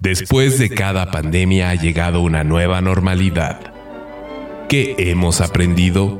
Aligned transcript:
Después 0.00 0.58
de 0.58 0.70
cada 0.70 1.10
pandemia 1.10 1.68
ha 1.68 1.74
llegado 1.74 2.22
una 2.22 2.42
nueva 2.42 2.80
normalidad. 2.80 3.60
¿Qué 4.66 4.94
hemos 4.96 5.42
aprendido? 5.42 6.18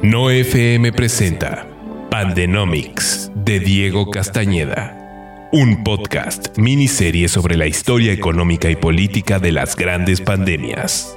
No 0.00 0.30
FM 0.30 0.94
presenta 0.94 1.68
Pandenomics 2.10 3.30
de 3.34 3.60
Diego 3.60 4.10
Castañeda, 4.10 5.50
un 5.52 5.84
podcast 5.84 6.56
miniserie 6.56 7.28
sobre 7.28 7.58
la 7.58 7.66
historia 7.66 8.14
económica 8.14 8.70
y 8.70 8.76
política 8.76 9.38
de 9.38 9.52
las 9.52 9.76
grandes 9.76 10.22
pandemias. 10.22 11.14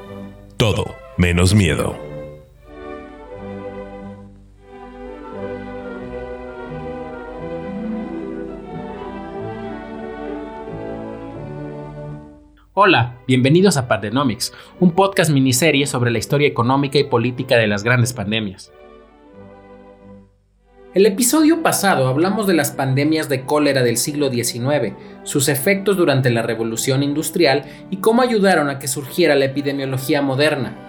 Todo 0.57 0.97
menos 1.18 1.55
miedo. 1.55 2.05
Hola, 12.77 13.21
bienvenidos 13.25 13.77
a 13.77 13.88
Pandenomics, 13.88 14.52
un 14.81 14.91
podcast 14.91 15.31
miniserie 15.31 15.88
sobre 15.88 16.11
la 16.11 16.17
historia 16.17 16.49
económica 16.49 16.99
y 16.99 17.05
política 17.05 17.55
de 17.55 17.67
las 17.67 17.85
grandes 17.85 18.11
pandemias. 18.11 18.73
El 20.93 21.05
episodio 21.05 21.63
pasado 21.63 22.09
hablamos 22.09 22.48
de 22.48 22.53
las 22.53 22.71
pandemias 22.71 23.29
de 23.29 23.45
cólera 23.45 23.81
del 23.81 23.95
siglo 23.95 24.29
XIX, 24.29 24.93
sus 25.23 25.48
efectos 25.48 25.95
durante 25.95 26.29
la 26.29 26.41
revolución 26.41 27.01
industrial 27.01 27.63
y 27.91 27.98
cómo 28.01 28.21
ayudaron 28.21 28.70
a 28.70 28.77
que 28.77 28.89
surgiera 28.89 29.35
la 29.35 29.45
epidemiología 29.45 30.21
moderna 30.21 30.84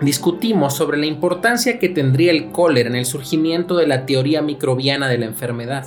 discutimos 0.00 0.74
sobre 0.74 0.98
la 0.98 1.06
importancia 1.06 1.78
que 1.78 1.88
tendría 1.88 2.30
el 2.30 2.50
cólera 2.50 2.88
en 2.88 2.96
el 2.96 3.06
surgimiento 3.06 3.76
de 3.76 3.86
la 3.86 4.04
teoría 4.04 4.42
microbiana 4.42 5.08
de 5.08 5.18
la 5.18 5.26
enfermedad 5.26 5.86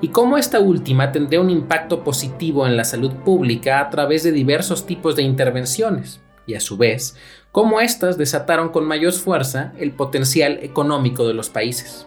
y 0.00 0.08
cómo 0.08 0.38
esta 0.38 0.58
última 0.58 1.12
tendría 1.12 1.40
un 1.40 1.50
impacto 1.50 2.02
positivo 2.02 2.66
en 2.66 2.76
la 2.76 2.84
salud 2.84 3.12
pública 3.24 3.80
a 3.80 3.90
través 3.90 4.22
de 4.22 4.32
diversos 4.32 4.86
tipos 4.86 5.16
de 5.16 5.22
intervenciones 5.22 6.22
y 6.46 6.54
a 6.54 6.60
su 6.60 6.76
vez 6.76 7.16
cómo 7.52 7.80
éstas 7.80 8.16
desataron 8.16 8.70
con 8.70 8.86
mayor 8.86 9.12
fuerza 9.12 9.74
el 9.78 9.92
potencial 9.92 10.58
económico 10.62 11.28
de 11.28 11.34
los 11.34 11.50
países. 11.50 12.06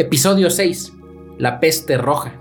Episodio 0.00 0.48
6. 0.48 0.94
La 1.36 1.60
peste 1.60 1.98
roja. 1.98 2.40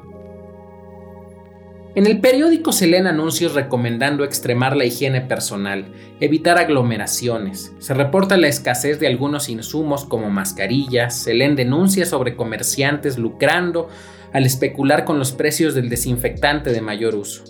En 1.93 2.07
el 2.07 2.21
periódico 2.21 2.71
se 2.71 2.87
leen 2.87 3.05
anuncios 3.05 3.53
recomendando 3.53 4.23
extremar 4.23 4.77
la 4.77 4.85
higiene 4.85 5.19
personal, 5.19 5.91
evitar 6.21 6.57
aglomeraciones, 6.57 7.73
se 7.79 7.93
reporta 7.93 8.37
la 8.37 8.47
escasez 8.47 9.01
de 9.01 9.07
algunos 9.07 9.49
insumos 9.49 10.05
como 10.05 10.29
mascarillas, 10.29 11.21
se 11.21 11.33
leen 11.33 11.57
denuncias 11.57 12.07
sobre 12.07 12.37
comerciantes 12.37 13.17
lucrando 13.17 13.89
al 14.31 14.45
especular 14.45 15.03
con 15.03 15.19
los 15.19 15.33
precios 15.33 15.75
del 15.75 15.89
desinfectante 15.89 16.71
de 16.71 16.79
mayor 16.79 17.13
uso, 17.13 17.43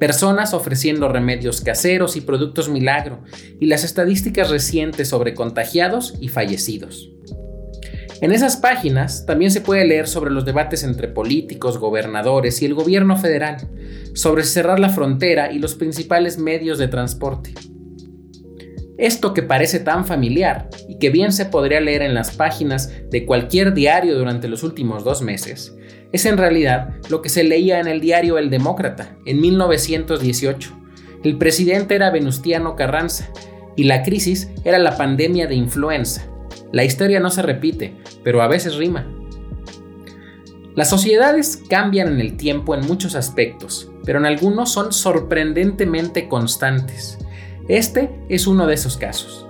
personas 0.00 0.54
ofreciendo 0.54 1.10
remedios 1.10 1.60
caseros 1.60 2.16
y 2.16 2.22
productos 2.22 2.70
milagro, 2.70 3.22
y 3.60 3.66
las 3.66 3.84
estadísticas 3.84 4.48
recientes 4.48 5.08
sobre 5.08 5.34
contagiados 5.34 6.14
y 6.20 6.28
fallecidos. 6.28 7.10
En 8.22 8.30
esas 8.30 8.56
páginas 8.56 9.26
también 9.26 9.50
se 9.50 9.60
puede 9.60 9.84
leer 9.84 10.06
sobre 10.06 10.30
los 10.30 10.44
debates 10.44 10.84
entre 10.84 11.08
políticos, 11.08 11.78
gobernadores 11.78 12.62
y 12.62 12.66
el 12.66 12.72
gobierno 12.72 13.16
federal, 13.16 13.56
sobre 14.14 14.44
cerrar 14.44 14.78
la 14.78 14.90
frontera 14.90 15.50
y 15.50 15.58
los 15.58 15.74
principales 15.74 16.38
medios 16.38 16.78
de 16.78 16.86
transporte. 16.86 17.52
Esto 18.96 19.34
que 19.34 19.42
parece 19.42 19.80
tan 19.80 20.04
familiar 20.04 20.68
y 20.88 21.00
que 21.00 21.10
bien 21.10 21.32
se 21.32 21.46
podría 21.46 21.80
leer 21.80 22.02
en 22.02 22.14
las 22.14 22.30
páginas 22.36 22.92
de 23.10 23.26
cualquier 23.26 23.74
diario 23.74 24.16
durante 24.16 24.46
los 24.46 24.62
últimos 24.62 25.02
dos 25.02 25.20
meses, 25.20 25.74
es 26.12 26.24
en 26.24 26.38
realidad 26.38 26.94
lo 27.10 27.22
que 27.22 27.28
se 27.28 27.42
leía 27.42 27.80
en 27.80 27.88
el 27.88 28.00
diario 28.00 28.38
El 28.38 28.50
Demócrata 28.50 29.16
en 29.26 29.40
1918. 29.40 30.80
El 31.24 31.38
presidente 31.38 31.96
era 31.96 32.10
Venustiano 32.10 32.76
Carranza 32.76 33.30
y 33.74 33.82
la 33.82 34.04
crisis 34.04 34.48
era 34.64 34.78
la 34.78 34.96
pandemia 34.96 35.48
de 35.48 35.56
influenza 35.56 36.31
la 36.72 36.84
historia 36.84 37.20
no 37.20 37.30
se 37.30 37.42
repite, 37.42 37.94
pero 38.24 38.42
a 38.42 38.48
veces 38.48 38.76
rima. 38.76 39.06
Las 40.74 40.88
sociedades 40.88 41.62
cambian 41.68 42.08
en 42.08 42.20
el 42.20 42.38
tiempo 42.38 42.74
en 42.74 42.86
muchos 42.86 43.14
aspectos, 43.14 43.90
pero 44.06 44.18
en 44.18 44.24
algunos 44.24 44.72
son 44.72 44.90
sorprendentemente 44.90 46.28
constantes. 46.28 47.18
Este 47.68 48.10
es 48.30 48.46
uno 48.46 48.66
de 48.66 48.74
esos 48.74 48.96
casos. 48.96 49.46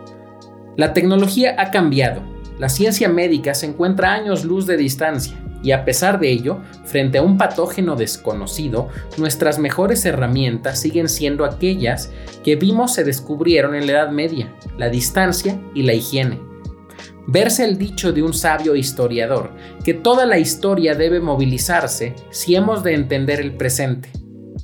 La 0.77 0.93
tecnología 0.93 1.55
ha 1.59 1.71
cambiado, 1.71 2.22
la 2.59 2.69
ciencia 2.69 3.09
médica 3.09 3.54
se 3.54 3.66
encuentra 3.66 4.10
a 4.10 4.15
años 4.15 4.44
luz 4.44 4.66
de 4.66 4.77
distancia, 4.77 5.39
y 5.62 5.71
a 5.71 5.84
pesar 5.84 6.19
de 6.19 6.28
ello, 6.28 6.60
frente 6.87 7.19
a 7.19 7.22
un 7.22 7.39
patógeno 7.39 7.94
desconocido, 7.94 8.89
nuestras 9.16 9.60
mejores 9.60 10.04
herramientas 10.04 10.81
siguen 10.81 11.09
siendo 11.09 11.44
aquellas 11.44 12.10
que 12.43 12.56
vimos 12.56 12.94
se 12.94 13.04
descubrieron 13.04 13.77
en 13.77 13.87
la 13.87 13.93
Edad 13.93 14.10
Media, 14.10 14.53
la 14.77 14.89
distancia 14.89 15.60
y 15.72 15.84
la 15.84 15.94
higiene 15.94 16.51
verse 17.27 17.65
el 17.65 17.78
dicho 17.78 18.12
de 18.12 18.22
un 18.22 18.33
sabio 18.33 18.77
historiador, 18.77 19.53
que 19.84 19.94
toda 19.94 20.27
la 20.27 20.38
historia 20.38 20.94
debe 20.94 21.21
movilizarse 21.21 22.15
si 22.31 22.55
hemos 22.55 22.83
de 22.83 22.94
entender 22.94 23.41
el 23.41 23.53
presente. 23.53 24.10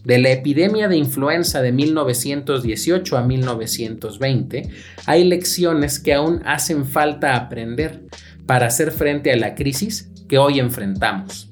De 0.05 0.19
la 0.19 0.31
epidemia 0.31 0.89
de 0.89 0.97
influenza 0.97 1.61
de 1.61 1.73
1918 1.73 3.17
a 3.17 3.23
1920, 3.23 4.71
hay 5.07 5.25
lecciones 5.25 5.99
que 5.99 6.15
aún 6.15 6.41
hacen 6.47 6.87
falta 6.87 7.37
aprender 7.37 8.07
para 8.47 8.67
hacer 8.67 8.91
frente 8.91 9.33
a 9.33 9.37
la 9.37 9.55
crisis 9.55 10.11
que 10.29 10.39
hoy 10.39 10.61
enfrentamos. 10.61 11.51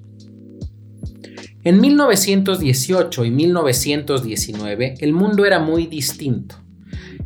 En 1.64 1.80
1918 1.80 3.24
y 3.24 3.30
1919 3.30 4.94
el 5.00 5.12
mundo 5.12 5.44
era 5.44 5.58
muy 5.58 5.86
distinto. 5.86 6.65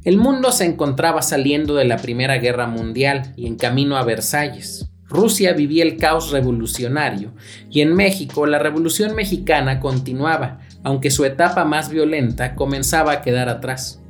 El 0.02 0.16
mundo 0.16 0.50
se 0.50 0.64
encontraba 0.64 1.20
saliendo 1.20 1.74
de 1.74 1.84
la 1.84 1.98
Primera 1.98 2.38
Guerra 2.38 2.66
Mundial 2.66 3.34
y 3.36 3.46
en 3.46 3.56
camino 3.56 3.98
a 3.98 4.04
Versalles. 4.04 4.90
Rusia 5.06 5.52
vivía 5.52 5.82
el 5.82 5.98
caos 5.98 6.30
revolucionario 6.30 7.34
y 7.68 7.82
en 7.82 7.94
México 7.94 8.46
la 8.46 8.58
Revolución 8.58 9.14
Mexicana 9.14 9.78
continuaba, 9.78 10.60
aunque 10.84 11.10
su 11.10 11.26
etapa 11.26 11.66
más 11.66 11.90
violenta 11.90 12.54
comenzaba 12.54 13.12
a 13.12 13.20
quedar 13.20 13.50
atrás. 13.50 14.00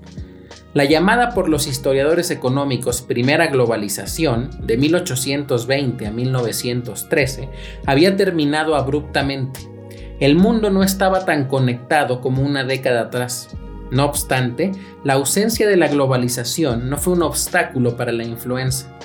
La 0.74 0.84
llamada 0.84 1.30
por 1.30 1.48
los 1.48 1.66
historiadores 1.66 2.30
económicos 2.30 3.02
Primera 3.02 3.48
Globalización, 3.48 4.50
de 4.64 4.76
1820 4.76 6.06
a 6.06 6.12
1913, 6.12 7.48
había 7.84 8.16
terminado 8.16 8.76
abruptamente. 8.76 9.58
El 10.20 10.36
mundo 10.36 10.70
no 10.70 10.84
estaba 10.84 11.24
tan 11.24 11.48
conectado 11.48 12.20
como 12.20 12.42
una 12.42 12.62
década 12.62 13.00
atrás. 13.00 13.48
No 13.90 14.04
obstante, 14.04 14.72
la 15.02 15.14
ausencia 15.14 15.68
de 15.68 15.76
la 15.76 15.88
globalización 15.88 16.88
no 16.88 16.96
fue 16.96 17.14
un 17.14 17.22
obstáculo 17.22 17.96
para 17.96 18.12
la 18.12 18.24
influenza, 18.24 18.96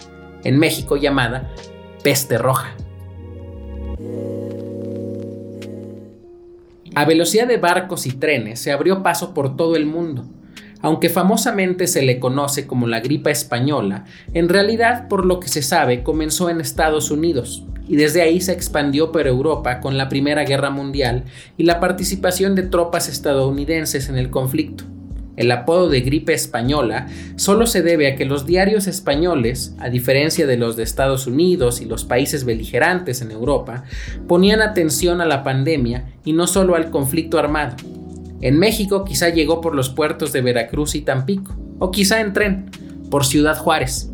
en 0.44 0.60
México 0.60 0.96
llamada 0.96 1.52
peste 2.04 2.38
roja. 2.38 2.76
A 6.94 7.04
velocidad 7.04 7.48
de 7.48 7.58
barcos 7.58 8.06
y 8.06 8.12
trenes 8.12 8.62
se 8.62 8.72
abrió 8.72 9.04
paso 9.04 9.34
por 9.34 9.58
todo 9.58 9.76
el 9.76 9.86
mundo. 9.86 10.26
Aunque 10.86 11.10
famosamente 11.10 11.88
se 11.88 12.04
le 12.04 12.20
conoce 12.20 12.68
como 12.68 12.86
la 12.86 13.00
gripa 13.00 13.32
española, 13.32 14.06
en 14.36 14.50
realidad, 14.50 15.08
por 15.08 15.26
lo 15.26 15.40
que 15.40 15.48
se 15.48 15.64
sabe, 15.64 16.04
comenzó 16.04 16.48
en 16.52 16.62
Estados 16.62 17.10
Unidos, 17.10 17.64
y 17.88 17.96
desde 17.96 18.22
ahí 18.22 18.40
se 18.40 18.52
expandió 18.52 19.12
por 19.12 19.26
Europa 19.26 19.80
con 19.80 19.98
la 19.98 20.10
Primera 20.10 20.44
Guerra 20.44 20.70
Mundial 20.70 21.24
y 21.58 21.64
la 21.64 21.80
participación 21.80 22.54
de 22.54 22.62
tropas 22.62 23.10
estadounidenses 23.10 24.10
en 24.10 24.18
el 24.20 24.30
conflicto. 24.30 24.84
El 25.38 25.50
apodo 25.50 25.90
de 25.90 26.02
gripe 26.02 26.36
española 26.36 27.08
solo 27.36 27.66
se 27.66 27.82
debe 27.82 28.08
a 28.12 28.16
que 28.16 28.26
los 28.26 28.46
diarios 28.46 28.86
españoles, 28.86 29.74
a 29.80 29.90
diferencia 29.90 30.46
de 30.46 30.58
los 30.58 30.76
de 30.76 30.84
Estados 30.84 31.26
Unidos 31.26 31.82
y 31.82 31.86
los 31.86 32.06
países 32.06 32.46
beligerantes 32.46 33.24
en 33.24 33.32
Europa, 33.32 33.86
ponían 34.28 34.62
atención 34.62 35.20
a 35.20 35.26
la 35.26 35.44
pandemia 35.44 36.14
y 36.24 36.34
no 36.34 36.46
solo 36.46 36.76
al 36.76 36.92
conflicto 36.92 37.40
armado. 37.40 37.76
En 38.46 38.60
México 38.60 39.06
quizá 39.06 39.30
llegó 39.30 39.60
por 39.60 39.74
los 39.74 39.90
puertos 39.90 40.32
de 40.32 40.44
Veracruz 40.44 40.94
y 40.94 41.02
Tampico, 41.02 41.56
o 41.80 41.90
quizá 41.90 42.22
en 42.22 42.32
tren, 42.32 42.70
por 43.10 43.26
Ciudad 43.26 43.58
Juárez. 43.58 44.12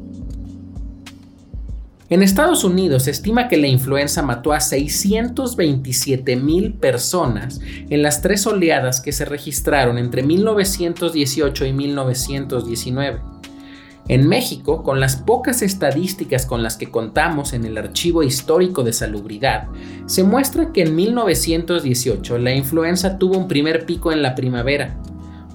En 2.08 2.24
Estados 2.24 2.64
Unidos 2.64 3.04
se 3.04 3.12
estima 3.12 3.50
que 3.50 3.58
la 3.58 3.68
influenza 3.68 4.22
mató 4.22 4.54
a 4.54 4.62
627 4.62 6.38
mil 6.38 6.76
personas 6.76 7.60
en 7.90 8.02
las 8.02 8.22
tres 8.22 8.48
oleadas 8.48 9.02
que 9.02 9.12
se 9.12 9.26
registraron 9.26 9.98
entre 9.98 10.24
1918 10.24 11.66
y 11.66 11.74
1919. 11.74 13.20
En 14.12 14.28
México, 14.28 14.84
con 14.84 15.00
las 15.00 15.16
pocas 15.16 15.62
estadísticas 15.62 16.46
con 16.46 16.64
las 16.64 16.76
que 16.76 16.92
contamos 16.92 17.54
en 17.54 17.64
el 17.64 17.78
Archivo 17.78 18.24
Histórico 18.24 18.84
de 18.84 18.92
Salubridad, 18.92 19.70
se 20.06 20.26
muestra 20.26 20.74
que 20.74 20.82
en 20.82 20.96
1918 20.96 22.38
la 22.38 22.54
influenza 22.54 23.18
tuvo 23.18 23.38
un 23.38 23.48
primer 23.48 23.86
pico 23.86 24.12
en 24.12 24.22
la 24.22 24.36
primavera, 24.36 24.98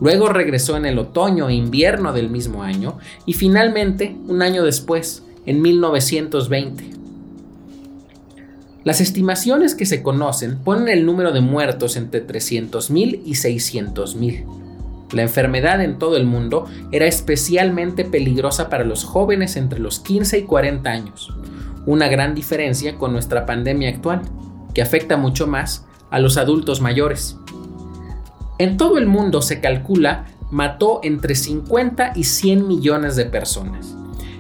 Luego 0.01 0.29
regresó 0.29 0.77
en 0.77 0.87
el 0.87 0.99
otoño 0.99 1.49
e 1.49 1.55
invierno 1.55 2.13
del 2.13 2.29
mismo 2.29 2.63
año 2.63 2.99
y 3.25 3.33
finalmente 3.33 4.17
un 4.27 4.43
año 4.43 4.63
después, 4.63 5.23
en 5.47 5.63
1920. 5.63 6.91
Las 8.85 9.01
estimaciones 9.01 9.75
que 9.75 9.87
se 9.87 10.03
conocen 10.03 10.59
ponen 10.59 10.89
el 10.89 11.07
número 11.07 11.33
de 11.33 11.41
muertos 11.41 11.97
entre 11.97 12.27
300.000 12.27 13.23
y 13.25 13.33
600.000. 13.33 14.66
La 15.13 15.23
enfermedad 15.23 15.81
en 15.83 15.99
todo 15.99 16.17
el 16.17 16.27
mundo 16.27 16.67
era 16.91 17.07
especialmente 17.07 18.05
peligrosa 18.05 18.69
para 18.69 18.85
los 18.85 19.05
jóvenes 19.05 19.57
entre 19.57 19.79
los 19.79 20.01
15 20.01 20.39
y 20.39 20.43
40 20.43 20.91
años, 20.91 21.33
una 21.87 22.09
gran 22.09 22.35
diferencia 22.35 22.97
con 22.97 23.13
nuestra 23.13 23.47
pandemia 23.47 23.89
actual, 23.89 24.23
que 24.75 24.83
afecta 24.83 25.17
mucho 25.17 25.47
más 25.47 25.87
a 26.11 26.19
los 26.19 26.37
adultos 26.37 26.81
mayores. 26.81 27.37
En 28.59 28.77
todo 28.77 28.99
el 28.99 29.07
mundo 29.07 29.43
se 29.43 29.61
calcula 29.61 30.27
mató 30.51 31.01
entre 31.03 31.35
50 31.35 32.13
y 32.15 32.25
100 32.25 32.67
millones 32.67 33.17
de 33.17 33.27
personas. 33.27 33.97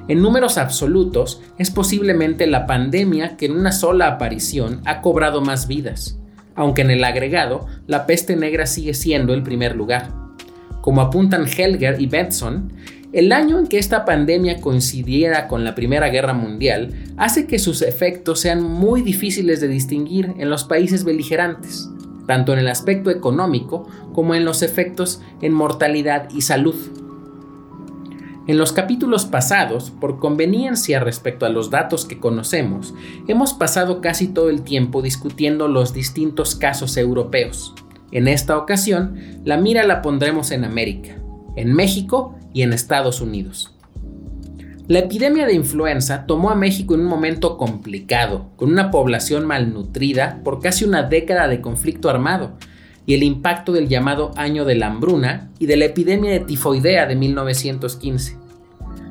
En 0.09 0.23
números 0.23 0.57
absolutos, 0.57 1.43
es 1.59 1.71
posiblemente 1.71 2.47
la 2.47 2.67
pandemia 2.67 3.37
que 3.37 3.47
en 3.47 3.53
una 3.53 3.73
sola 3.73 4.07
aparición 4.07 4.81
ha 4.85 5.01
cobrado 5.01 5.41
más 5.41 5.67
vidas, 5.67 6.19
aunque 6.55 6.83
en 6.83 6.91
el 6.91 7.03
agregado, 7.03 7.67
la 7.87 8.07
peste 8.07 8.37
negra 8.37 8.67
sigue 8.67 8.95
siendo 8.95 9.35
el 9.35 9.43
primer 9.43 9.75
lugar. 9.75 10.26
Como 10.87 11.01
apuntan 11.01 11.49
Helger 11.49 12.01
y 12.01 12.07
Benson, 12.07 12.73
el 13.13 13.33
año 13.33 13.59
en 13.59 13.67
que 13.67 13.77
esta 13.77 14.05
pandemia 14.05 14.61
coincidiera 14.61 15.49
con 15.49 15.65
la 15.65 15.75
Primera 15.75 16.11
Guerra 16.11 16.33
Mundial 16.33 16.95
hace 17.17 17.49
que 17.49 17.59
sus 17.59 17.83
efectos 17.83 18.39
sean 18.39 18.63
muy 18.63 19.03
difíciles 19.03 19.61
de 19.61 19.67
distinguir 19.67 20.35
en 20.39 20.49
los 20.49 20.63
países 20.63 21.03
beligerantes, 21.03 21.91
tanto 22.29 22.53
en 22.53 22.61
el 22.61 22.69
aspecto 22.69 23.11
económico 23.11 23.89
como 24.15 24.37
en 24.37 24.45
los 24.45 24.63
efectos 24.63 25.21
en 25.43 25.55
mortalidad 25.55 26.29
y 26.31 26.43
salud. 26.43 26.77
En 28.47 28.57
los 28.57 28.73
capítulos 28.73 29.25
pasados, 29.25 29.91
por 29.91 30.21
conveniencia 30.21 31.01
respecto 31.01 31.47
a 31.47 31.49
los 31.49 31.71
datos 31.71 32.05
que 32.05 32.21
conocemos, 32.21 32.95
hemos 33.27 33.55
pasado 33.55 34.01
casi 34.01 34.29
todo 34.29 34.51
el 34.51 34.63
tiempo 34.63 35.03
discutiendo 35.03 35.67
los 35.67 35.93
distintos 35.93 36.55
casos 36.55 36.97
europeos. 36.97 37.75
En 38.13 38.29
esta 38.29 38.57
ocasión, 38.57 39.17
la 39.45 39.57
mira 39.57 39.85
la 39.85 40.03
pondremos 40.03 40.51
en 40.51 40.65
América, 40.65 41.17
en 41.57 41.73
México 41.73 42.35
y 42.53 42.63
en 42.63 42.73
Estados 42.73 43.21
Unidos. 43.21 43.73
La 44.89 45.01
epidemia 45.01 45.47
de 45.47 45.55
influenza 45.55 46.27
tomó 46.27 46.51
a 46.51 46.55
México 46.55 46.95
en 46.95 47.01
un 47.01 47.07
momento 47.07 47.59
complicado, 47.59 48.51
con 48.55 48.71
una 48.71 48.93
población 48.93 49.45
malnutrida 49.45 50.41
por 50.45 50.61
casi 50.61 50.85
una 50.85 51.03
década 51.03 51.49
de 51.49 51.61
conflicto 51.61 52.09
armado, 52.09 52.53
y 53.05 53.15
el 53.15 53.23
impacto 53.23 53.73
del 53.73 53.89
llamado 53.89 54.33
año 54.37 54.65
de 54.65 54.77
la 54.77 54.87
hambruna 54.87 55.51
y 55.59 55.67
de 55.67 55.77
la 55.77 55.87
epidemia 55.87 56.31
de 56.31 56.41
tifoidea 56.41 57.07
de 57.07 57.17
1915. 57.17 58.37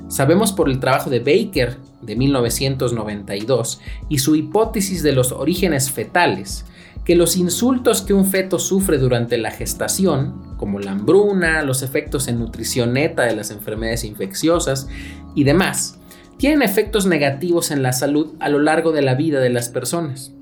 Sabemos 0.08 0.52
por 0.52 0.70
el 0.70 0.80
trabajo 0.80 1.10
de 1.10 1.20
Baker 1.20 1.78
de 2.02 2.16
1992 2.16 3.82
y 4.08 4.20
su 4.20 4.36
hipótesis 4.36 5.02
de 5.02 5.14
los 5.14 5.32
orígenes 5.32 5.92
fetales, 5.92 6.66
que 7.06 7.16
los 7.16 7.38
insultos 7.38 8.02
que 8.02 8.14
un 8.14 8.26
feto 8.26 8.58
sufre 8.58 8.98
durante 8.98 9.38
la 9.38 9.52
gestación, 9.52 10.56
como 10.58 10.80
la 10.80 10.92
hambruna, 10.92 11.62
los 11.62 11.84
efectos 11.84 12.28
en 12.28 12.40
nutrición 12.40 12.94
neta 12.94 13.24
de 13.24 13.36
las 13.36 13.52
enfermedades 13.52 14.04
infecciosas 14.04 14.88
y 15.36 15.44
demás, 15.44 16.00
tienen 16.38 16.64
efectos 16.64 17.06
negativos 17.06 17.70
en 17.72 17.84
la 17.84 17.94
salud 17.94 18.34
a 18.40 18.50
lo 18.50 18.60
largo 18.60 18.92
de 18.92 19.04
la 19.04 19.14
vida 19.14 19.40
de 19.40 19.52
las 19.52 19.70
personas. 19.70 20.34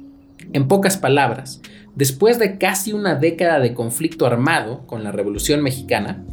En 0.53 0.67
pocas 0.69 0.97
palabras, 0.97 1.61
después 1.95 2.39
de 2.39 2.57
casi 2.57 2.93
una 2.93 3.15
década 3.15 3.59
de 3.59 3.73
conflicto 3.73 4.25
armado 4.25 4.87
con 4.87 5.03
la 5.03 5.11
Revolución 5.11 5.61
Mexicana, 5.61 6.23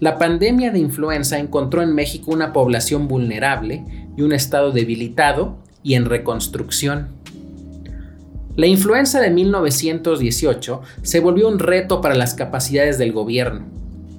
la 0.00 0.18
pandemia 0.18 0.70
de 0.70 0.78
influenza 0.78 1.38
encontró 1.38 1.82
en 1.82 1.94
México 1.94 2.30
una 2.30 2.52
población 2.52 3.08
vulnerable 3.08 3.84
y 4.16 4.22
un 4.22 4.32
estado 4.32 4.70
debilitado 4.70 5.58
y 5.82 5.94
en 5.94 6.04
reconstrucción. 6.04 7.08
La 8.58 8.66
influenza 8.66 9.20
de 9.20 9.30
1918 9.30 10.82
se 11.02 11.20
volvió 11.20 11.46
un 11.46 11.60
reto 11.60 12.00
para 12.00 12.16
las 12.16 12.34
capacidades 12.34 12.98
del 12.98 13.12
gobierno. 13.12 13.66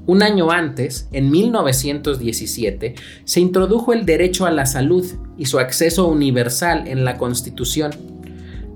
Un 0.06 0.24
año 0.24 0.50
antes, 0.50 1.10
en 1.12 1.30
1917, 1.30 2.96
se 3.26 3.40
introdujo 3.42 3.92
el 3.92 4.06
derecho 4.06 4.46
a 4.46 4.52
la 4.52 4.66
salud 4.66 5.06
y 5.38 5.48
su 5.48 5.60
acceso 5.60 6.08
universal 6.08 6.88
en 6.88 7.04
la 7.04 7.18
Constitución. 7.18 7.92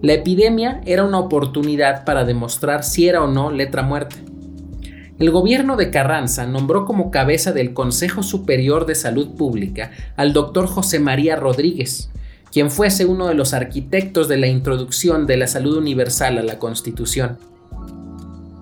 La 0.01 0.12
epidemia 0.12 0.81
era 0.86 1.06
una 1.06 1.19
oportunidad 1.19 2.04
para 2.04 2.25
demostrar 2.25 2.83
si 2.83 3.07
era 3.07 3.24
o 3.24 3.27
no 3.27 3.50
letra 3.50 3.83
muerta. 3.83 4.18
El 5.18 5.31
gobierno 5.31 5.77
de 5.77 5.92
Carranza 5.92 6.45
nombró 6.45 6.83
como 6.83 7.10
cabeza 7.10 7.54
del 7.54 7.74
Consejo 7.74 8.21
Superior 8.21 8.86
de 8.86 8.95
Salud 8.95 9.30
Pública 9.38 9.92
al 10.18 10.33
doctor 10.33 10.68
José 10.68 11.00
María 11.00 11.38
Rodríguez, 11.38 12.10
quien 12.53 12.69
fuese 12.69 13.07
uno 13.07 13.27
de 13.27 13.33
los 13.33 13.55
arquitectos 13.55 14.27
de 14.27 14.38
la 14.38 14.45
introducción 14.45 15.25
de 15.25 15.38
la 15.38 15.47
salud 15.47 15.75
universal 15.75 16.38
a 16.38 16.44
la 16.44 16.59
Constitución. 16.59 17.39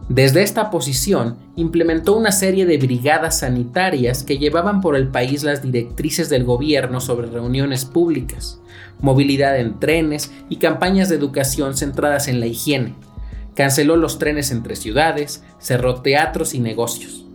Desde 0.08 0.44
esta 0.44 0.70
posición, 0.70 1.36
implementó 1.58 2.16
una 2.16 2.32
serie 2.32 2.66
de 2.66 2.78
brigadas 2.78 3.40
sanitarias 3.40 4.24
que 4.24 4.38
llevaban 4.38 4.80
por 4.80 4.96
el 4.96 5.10
país 5.10 5.44
las 5.44 5.62
directrices 5.62 6.30
del 6.30 6.46
gobierno 6.46 7.02
sobre 7.02 7.28
reuniones 7.28 7.84
públicas, 7.84 8.62
movilidad 9.02 9.60
en 9.60 9.78
trenes 9.78 10.32
y 10.48 10.56
campañas 10.56 11.10
de 11.10 11.18
educación 11.18 11.76
centradas 11.76 12.30
en 12.30 12.40
la 12.40 12.46
higiene. 12.46 12.96
Canceló 13.56 13.98
los 13.98 14.20
trenes 14.20 14.52
entre 14.52 14.78
ciudades, 14.78 15.44
cerró 15.60 16.02
teatros 16.02 16.54
y 16.54 16.60
negocios. 16.60 17.26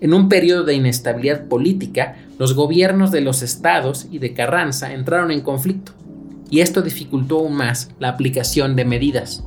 En 0.00 0.12
un 0.12 0.28
periodo 0.28 0.64
de 0.64 0.74
inestabilidad 0.74 1.46
política, 1.46 2.16
los 2.38 2.54
gobiernos 2.54 3.10
de 3.10 3.22
los 3.22 3.42
estados 3.42 4.06
y 4.10 4.18
de 4.18 4.34
Carranza 4.34 4.92
entraron 4.92 5.30
en 5.30 5.40
conflicto, 5.40 5.92
y 6.50 6.60
esto 6.60 6.82
dificultó 6.82 7.38
aún 7.38 7.54
más 7.54 7.90
la 7.98 8.10
aplicación 8.10 8.76
de 8.76 8.84
medidas. 8.84 9.44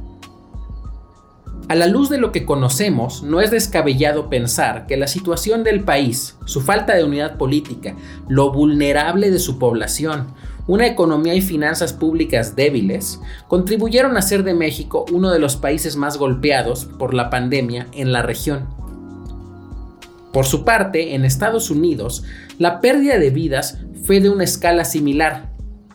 A 1.68 1.76
la 1.76 1.86
luz 1.86 2.10
de 2.10 2.18
lo 2.18 2.32
que 2.32 2.46
conocemos, 2.46 3.22
no 3.22 3.42
es 3.42 3.52
descabellado 3.52 4.28
pensar 4.28 4.88
que 4.88 4.98
la 4.98 5.06
situación 5.06 5.64
del 5.64 5.84
país, 5.84 6.36
su 6.46 6.62
falta 6.62 6.96
de 6.96 7.04
unidad 7.04 7.38
política, 7.38 7.96
lo 8.28 8.52
vulnerable 8.52 9.30
de 9.30 9.38
su 9.38 9.60
población, 9.60 10.34
una 10.66 10.88
economía 10.88 11.36
y 11.36 11.42
finanzas 11.42 11.94
públicas 11.94 12.56
débiles, 12.56 13.22
contribuyeron 13.48 14.16
a 14.16 14.20
hacer 14.20 14.44
de 14.44 14.56
México 14.56 15.06
uno 15.12 15.30
de 15.30 15.38
los 15.38 15.58
países 15.58 15.96
más 15.96 16.18
golpeados 16.18 16.86
por 16.86 17.14
la 17.14 17.30
pandemia 17.30 17.86
en 17.94 18.12
la 18.12 18.24
región. 18.24 18.79
Por 20.32 20.46
su 20.46 20.64
parte, 20.64 21.16
en 21.16 21.26
Estados 21.26 21.72
Unidos, 21.72 22.24
la 22.60 22.82
pérdida 22.82 23.18
de 23.18 23.32
vidas 23.32 23.80
fue 24.04 24.20
de 24.20 24.30
una 24.30 24.44
escala 24.44 24.86
similar. 24.86 25.50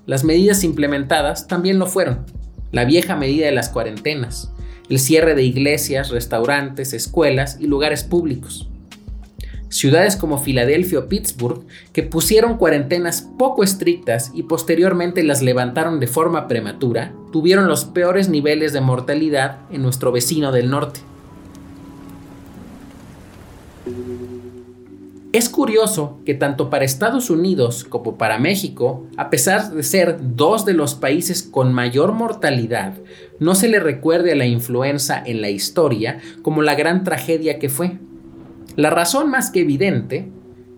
Las 0.07 0.25
medidas 0.25 0.65
implementadas 0.65 1.47
también 1.47 1.79
lo 1.79 1.87
fueron. 1.87 2.27
La 2.73 2.85
vieja 2.85 3.15
medida 3.15 3.47
de 3.47 3.53
las 3.53 3.69
cuarentenas, 3.69 4.53
el 4.91 4.99
cierre 4.99 5.35
de 5.35 5.45
iglesias, 5.45 6.11
restaurantes, 6.11 6.93
escuelas 6.93 7.59
y 7.61 7.67
lugares 7.67 8.03
públicos. 8.03 8.69
Ciudades 9.69 10.17
como 10.17 10.39
Filadelfia 10.39 11.01
o 11.01 11.09
Pittsburgh, 11.09 11.65
que 11.93 12.03
pusieron 12.03 12.59
cuarentenas 12.59 13.29
poco 13.39 13.65
estrictas 13.65 14.31
y 14.35 14.45
posteriormente 14.45 15.23
las 15.25 15.43
levantaron 15.43 16.01
de 16.01 16.07
forma 16.07 16.47
prematura, 16.47 17.13
tuvieron 17.33 17.67
los 17.67 17.85
peores 17.85 18.29
niveles 18.29 18.73
de 18.73 18.81
mortalidad 18.81 19.59
en 19.71 19.83
nuestro 19.83 20.13
vecino 20.13 20.53
del 20.53 20.71
norte. 20.71 21.01
Es 25.35 25.49
curioso 25.49 26.21
que 26.25 26.35
tanto 26.35 26.71
para 26.71 26.85
Estados 26.85 27.29
Unidos 27.29 27.83
como 27.83 28.17
para 28.17 28.39
México, 28.39 29.05
a 29.17 29.31
pesar 29.31 29.73
de 29.73 29.83
ser 29.83 30.17
dos 30.21 30.65
de 30.65 30.75
los 30.75 30.95
países 30.95 31.43
con 31.43 31.73
mayor 31.73 32.13
mortalidad, 32.13 32.95
no 33.41 33.57
se 33.57 33.67
le 33.67 33.81
recuerde 33.81 34.31
a 34.31 34.37
la 34.37 34.47
influenza 34.47 35.21
en 35.27 35.41
la 35.41 35.51
historia 35.51 36.21
como 36.43 36.63
la 36.63 36.77
gran 36.77 37.03
tragedia 37.03 37.59
que 37.59 37.69
fue. 37.69 37.99
La 38.77 38.91
razón 38.91 39.29
más 39.29 39.51
que 39.51 39.63
evidente 39.63 40.31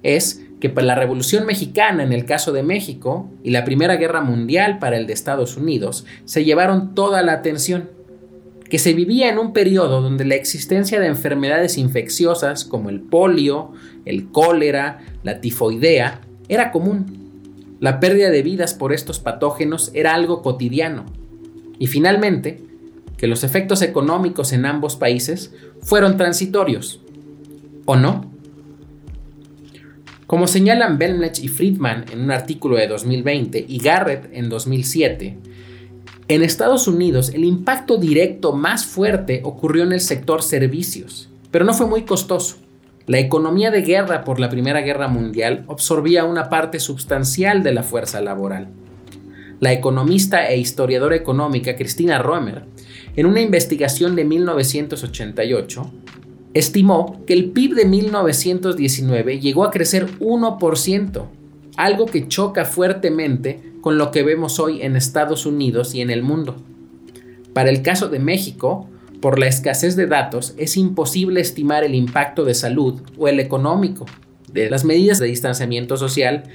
es 0.03 0.43
que 0.59 0.71
para 0.71 0.87
la 0.87 0.95
Revolución 0.95 1.45
Mexicana 1.45 2.03
en 2.03 2.15
el 2.15 2.25
caso 2.25 2.51
de 2.53 2.63
México 2.63 3.29
y 3.43 3.51
la 3.51 3.63
Primera 3.63 3.97
Guerra 3.97 4.23
Mundial 4.23 4.79
para 4.79 4.97
el 4.97 5.07
de 5.07 5.13
Estados 5.13 5.59
Unidos 5.59 6.07
se 6.25 6.47
llevaron 6.47 6.95
toda 6.95 7.21
la 7.21 7.35
atención 7.35 7.91
que 8.69 8.79
se 8.79 8.95
vivía 8.95 9.29
en 9.29 9.39
un 9.39 9.53
periodo 9.53 10.01
donde 10.01 10.25
la 10.25 10.35
existencia 10.35 11.01
de 11.01 11.07
enfermedades 11.07 11.79
infecciosas 11.79 12.65
como 12.65 12.91
el 12.91 13.01
polio, 13.01 13.73
el 14.05 14.31
cólera, 14.31 15.01
la 15.23 15.41
tifoidea, 15.41 16.21
era 16.49 16.73
común. 16.73 17.77
La 17.81 18.01
pérdida 18.01 18.31
de 18.31 18.43
vidas 18.43 18.75
por 18.75 18.93
estos 18.93 19.21
patógenos 19.21 19.91
era 19.95 20.15
algo 20.15 20.43
cotidiano. 20.43 21.05
Y 21.79 21.87
finalmente, 21.87 22.63
que 23.17 23.27
los 23.27 23.45
efectos 23.45 23.83
económicos 23.83 24.53
en 24.53 24.67
ambos 24.67 24.97
países 24.97 25.53
fueron 25.81 26.17
transitorios. 26.17 27.01
¿O 27.85 27.97
no? 27.97 28.31
Como 30.27 30.49
señalan 30.49 30.99
Belmlech 30.99 31.39
y 31.39 31.49
Friedman 31.49 32.07
en 32.13 32.23
un 32.23 32.33
artículo 32.33 32.77
de 32.77 32.89
2020 32.89 33.65
y 33.69 33.79
Garrett 33.79 34.29
en 34.33 34.49
2007, 34.49 35.39
en 36.29 36.43
Estados 36.43 36.89
Unidos, 36.89 37.31
el 37.35 37.45
impacto 37.45 37.99
directo 37.99 38.53
más 38.53 38.85
fuerte 38.85 39.43
ocurrió 39.45 39.85
en 39.85 39.93
el 39.93 40.01
sector 40.01 40.43
servicios, 40.43 41.29
pero 41.53 41.65
no 41.65 41.73
fue 41.73 41.87
muy 41.87 42.03
costoso. 42.03 42.57
La 43.07 43.21
economía 43.21 43.71
de 43.71 43.83
guerra 43.83 44.25
por 44.25 44.41
la 44.41 44.49
Primera 44.49 44.81
Guerra 44.81 45.07
Mundial 45.07 45.65
absorbía 45.69 46.25
una 46.25 46.49
parte 46.49 46.81
sustancial 46.81 47.63
de 47.63 47.73
la 47.73 47.85
fuerza 47.85 48.21
laboral. 48.21 48.67
La 49.61 49.73
economista 49.73 50.49
e 50.49 50.59
historiadora 50.59 51.15
económica 51.15 51.77
Cristina 51.77 52.19
Roemer, 52.19 52.65
en 53.15 53.27
una 53.27 53.41
investigación 53.41 54.17
de 54.17 54.25
1988, 54.25 55.93
estimó 56.55 57.23
que 57.25 57.35
el 57.35 57.53
PIB 57.53 57.75
de 57.77 57.85
1919 57.85 59.39
llegó 59.39 59.65
a 59.65 59.71
crecer 59.71 60.19
1%, 60.19 61.27
algo 61.77 62.07
que 62.07 62.27
choca 62.27 62.65
fuertemente 62.65 63.76
con 63.87 63.99
lo 63.99 64.11
que 64.11 64.25
vemos 64.25 64.59
hoy 64.59 64.83
en 64.83 64.97
Estados 64.97 65.47
Unidos 65.47 65.95
y 65.95 66.01
en 66.01 66.11
el 66.11 66.25
mundo. 66.25 66.57
Para 67.53 67.71
el 67.71 67.83
caso 67.83 68.09
de 68.09 68.19
México, 68.19 68.91
por 69.21 69.39
la 69.39 69.47
escasez 69.47 69.95
de 69.95 70.09
datos, 70.09 70.55
es 70.57 70.77
imposible 70.77 71.41
estimar 71.41 71.85
el 71.85 71.95
impacto 71.95 72.45
de 72.45 72.55
salud 72.55 73.01
o 73.17 73.29
el 73.29 73.39
económico 73.39 74.05
de 74.53 74.69
las 74.71 74.85
medidas 74.85 75.21
de 75.21 75.29
distanciamiento 75.29 75.97
social 75.97 76.51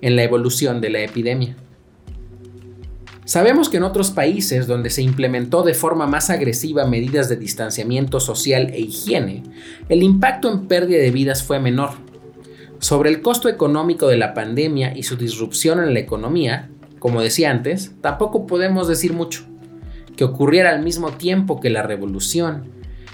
en 0.00 0.14
la 0.14 0.22
evolución 0.22 0.80
de 0.80 0.90
la 0.90 1.00
epidemia. 1.00 1.56
Sabemos 3.24 3.68
que 3.68 3.78
en 3.78 3.82
otros 3.82 4.12
países 4.12 4.68
donde 4.68 4.90
se 4.90 5.02
implementó 5.02 5.64
de 5.64 5.74
forma 5.74 6.06
más 6.06 6.30
agresiva 6.30 6.86
medidas 6.86 7.28
de 7.28 7.34
distanciamiento 7.34 8.20
social 8.20 8.70
e 8.72 8.78
higiene, 8.78 9.42
el 9.88 10.04
impacto 10.04 10.52
en 10.52 10.68
pérdida 10.68 11.00
de 11.00 11.10
vidas 11.10 11.42
fue 11.42 11.58
menor. 11.58 12.06
Sobre 12.78 13.10
el 13.10 13.22
costo 13.22 13.48
económico 13.48 14.06
de 14.06 14.18
la 14.18 14.34
pandemia 14.34 14.96
y 14.96 15.02
su 15.02 15.16
disrupción 15.16 15.80
en 15.80 15.94
la 15.94 16.00
economía, 16.00 16.70
como 17.06 17.20
decía 17.20 17.52
antes, 17.52 17.94
tampoco 18.00 18.48
podemos 18.48 18.88
decir 18.88 19.12
mucho 19.12 19.44
que 20.16 20.24
ocurriera 20.24 20.70
al 20.70 20.82
mismo 20.82 21.12
tiempo 21.12 21.60
que 21.60 21.70
la 21.70 21.84
revolución 21.84 22.72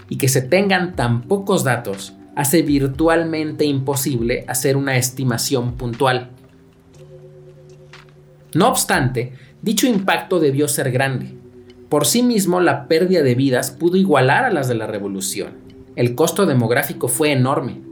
y 0.08 0.16
que 0.16 0.28
se 0.28 0.40
tengan 0.40 0.96
tan 0.96 1.20
pocos 1.20 1.62
datos 1.62 2.14
hace 2.34 2.62
virtualmente 2.62 3.66
imposible 3.66 4.46
hacer 4.48 4.78
una 4.78 4.96
estimación 4.96 5.74
puntual. 5.74 6.30
No 8.54 8.68
obstante, 8.68 9.34
dicho 9.60 9.86
impacto 9.86 10.40
debió 10.40 10.68
ser 10.68 10.90
grande. 10.90 11.34
Por 11.90 12.06
sí 12.06 12.22
mismo, 12.22 12.62
la 12.62 12.88
pérdida 12.88 13.20
de 13.20 13.34
vidas 13.34 13.72
pudo 13.72 13.98
igualar 13.98 14.46
a 14.46 14.50
las 14.50 14.68
de 14.68 14.74
la 14.74 14.86
revolución. 14.86 15.58
El 15.96 16.14
costo 16.14 16.46
demográfico 16.46 17.08
fue 17.08 17.32
enorme. 17.32 17.82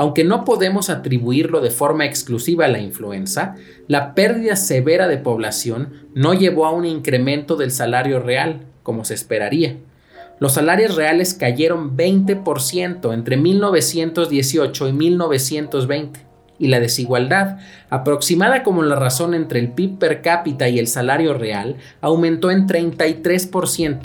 Aunque 0.00 0.24
no 0.24 0.46
podemos 0.46 0.88
atribuirlo 0.88 1.60
de 1.60 1.70
forma 1.70 2.06
exclusiva 2.06 2.64
a 2.64 2.68
la 2.68 2.78
influenza, 2.78 3.56
la 3.86 4.14
pérdida 4.14 4.56
severa 4.56 5.08
de 5.08 5.18
población 5.18 5.92
no 6.14 6.32
llevó 6.32 6.64
a 6.64 6.70
un 6.70 6.86
incremento 6.86 7.54
del 7.54 7.70
salario 7.70 8.18
real, 8.18 8.62
como 8.82 9.04
se 9.04 9.12
esperaría. 9.12 9.76
Los 10.38 10.54
salarios 10.54 10.96
reales 10.96 11.34
cayeron 11.34 11.98
20% 11.98 13.12
entre 13.12 13.36
1918 13.36 14.88
y 14.88 14.92
1920, 14.94 16.20
y 16.58 16.68
la 16.68 16.80
desigualdad, 16.80 17.58
aproximada 17.90 18.62
como 18.62 18.82
la 18.82 18.96
razón 18.96 19.34
entre 19.34 19.60
el 19.60 19.72
PIB 19.72 19.98
per 19.98 20.22
cápita 20.22 20.70
y 20.70 20.78
el 20.78 20.86
salario 20.86 21.34
real, 21.34 21.76
aumentó 22.00 22.50
en 22.50 22.66
33%. 22.66 23.98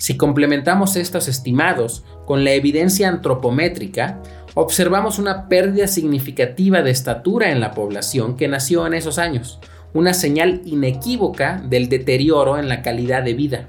Si 0.00 0.16
complementamos 0.16 0.96
estos 0.96 1.28
estimados 1.28 2.04
con 2.24 2.42
la 2.42 2.52
evidencia 2.52 3.08
antropométrica, 3.08 4.22
observamos 4.54 5.18
una 5.18 5.48
pérdida 5.48 5.86
significativa 5.86 6.82
de 6.82 6.90
estatura 6.90 7.50
en 7.50 7.60
la 7.60 7.72
población 7.72 8.36
que 8.36 8.48
nació 8.48 8.86
en 8.86 8.94
esos 8.94 9.18
años, 9.18 9.60
una 9.94 10.14
señal 10.14 10.62
inequívoca 10.64 11.62
del 11.68 11.88
deterioro 11.88 12.58
en 12.58 12.68
la 12.68 12.82
calidad 12.82 13.22
de 13.22 13.34
vida. 13.34 13.68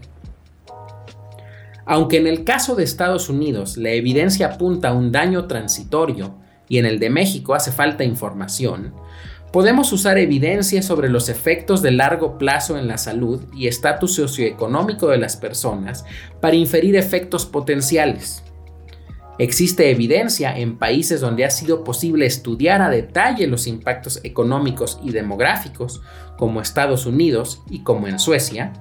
Aunque 1.85 2.17
en 2.17 2.27
el 2.27 2.43
caso 2.43 2.75
de 2.75 2.83
Estados 2.83 3.29
Unidos 3.29 3.77
la 3.77 3.89
evidencia 3.91 4.47
apunta 4.47 4.89
a 4.89 4.93
un 4.93 5.11
daño 5.11 5.47
transitorio 5.47 6.35
y 6.69 6.77
en 6.77 6.85
el 6.85 6.99
de 6.99 7.09
México 7.09 7.53
hace 7.53 7.71
falta 7.71 8.03
información, 8.03 8.93
podemos 9.51 9.91
usar 9.91 10.17
evidencia 10.17 10.81
sobre 10.81 11.09
los 11.09 11.27
efectos 11.27 11.81
de 11.81 11.91
largo 11.91 12.37
plazo 12.37 12.77
en 12.77 12.87
la 12.87 12.97
salud 12.97 13.41
y 13.53 13.67
estatus 13.67 14.15
socioeconómico 14.15 15.07
de 15.07 15.17
las 15.17 15.35
personas 15.35 16.05
para 16.39 16.55
inferir 16.55 16.95
efectos 16.95 17.45
potenciales. 17.45 18.43
Existe 19.41 19.89
evidencia 19.89 20.55
en 20.55 20.77
países 20.77 21.19
donde 21.19 21.45
ha 21.45 21.49
sido 21.49 21.83
posible 21.83 22.27
estudiar 22.27 22.83
a 22.83 22.91
detalle 22.91 23.47
los 23.47 23.65
impactos 23.65 24.19
económicos 24.23 24.99
y 25.03 25.09
demográficos, 25.09 26.03
como 26.37 26.61
Estados 26.61 27.07
Unidos 27.07 27.63
y 27.67 27.81
como 27.81 28.07
en 28.07 28.19
Suecia, 28.19 28.71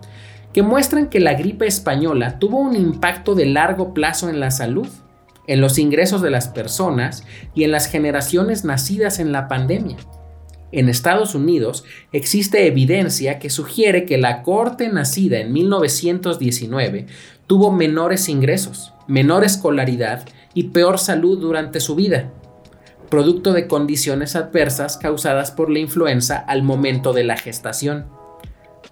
que 0.53 0.63
muestran 0.63 1.09
que 1.09 1.19
la 1.19 1.33
gripe 1.33 1.67
española 1.67 2.39
tuvo 2.39 2.59
un 2.59 2.77
impacto 2.77 3.35
de 3.35 3.47
largo 3.47 3.95
plazo 3.95 4.29
en 4.29 4.39
la 4.39 4.51
salud, 4.51 4.87
en 5.47 5.63
los 5.63 5.79
ingresos 5.79 6.21
de 6.21 6.29
las 6.29 6.49
personas 6.49 7.25
y 7.55 7.65
en 7.65 7.71
las 7.71 7.87
generaciones 7.87 8.63
nacidas 8.63 9.19
en 9.19 9.33
la 9.33 9.49
pandemia. 9.49 9.97
En 10.73 10.91
Estados 10.91 11.35
Unidos 11.35 11.85
existe 12.13 12.67
evidencia 12.67 13.39
que 13.39 13.49
sugiere 13.49 14.05
que 14.05 14.19
la 14.19 14.43
corte 14.43 14.91
nacida 14.91 15.39
en 15.39 15.55
1919 15.55 17.07
tuvo 17.47 17.73
menores 17.73 18.29
ingresos, 18.29 18.93
menor 19.09 19.43
escolaridad 19.43 20.29
y 20.55 20.65
peor 20.65 20.99
salud 20.99 21.39
durante 21.39 21.81
su 21.81 21.95
vida, 21.95 22.33
producto 23.09 23.53
de 23.53 23.67
condiciones 23.67 24.37
adversas 24.37 24.97
causadas 24.97 25.51
por 25.51 25.71
la 25.71 25.79
influenza 25.79 26.37
al 26.37 26.63
momento 26.63 27.13
de 27.13 27.25
la 27.25 27.37
gestación. 27.37 28.07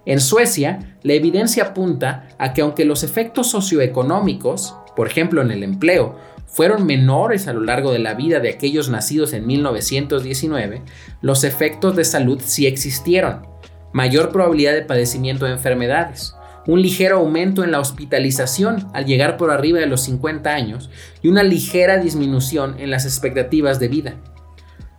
En 0.04 0.20
Suecia, 0.20 0.96
la 1.02 1.12
evidencia 1.12 1.64
apunta 1.64 2.28
a 2.38 2.52
que 2.52 2.62
aunque 2.62 2.84
los 2.84 3.02
efectos 3.04 3.50
socioeconómicos, 3.50 4.76
por 4.96 5.06
ejemplo 5.06 5.42
en 5.42 5.50
el 5.50 5.62
empleo, 5.62 6.16
fueron 6.46 6.86
menores 6.86 7.46
a 7.46 7.52
lo 7.52 7.60
largo 7.60 7.92
de 7.92 7.98
la 7.98 8.14
vida 8.14 8.40
de 8.40 8.48
aquellos 8.48 8.88
nacidos 8.88 9.32
en 9.32 9.46
1919, 9.46 10.82
los 11.20 11.44
efectos 11.44 11.94
de 11.94 12.04
salud 12.04 12.40
sí 12.42 12.66
existieron. 12.66 13.46
Mayor 13.92 14.32
probabilidad 14.32 14.72
de 14.72 14.82
padecimiento 14.82 15.44
de 15.44 15.52
enfermedades, 15.52 16.34
un 16.68 16.82
ligero 16.82 17.16
aumento 17.16 17.64
en 17.64 17.72
la 17.72 17.80
hospitalización 17.80 18.88
al 18.92 19.06
llegar 19.06 19.38
por 19.38 19.50
arriba 19.50 19.78
de 19.78 19.86
los 19.86 20.02
50 20.02 20.50
años 20.50 20.90
y 21.22 21.28
una 21.28 21.42
ligera 21.42 21.96
disminución 21.96 22.76
en 22.78 22.90
las 22.90 23.06
expectativas 23.06 23.80
de 23.80 23.88
vida. 23.88 24.14